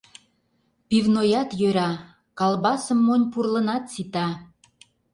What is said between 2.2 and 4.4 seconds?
калбасым, монь пурлынат, сита.